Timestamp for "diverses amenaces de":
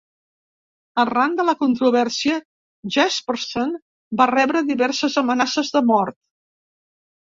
4.75-5.89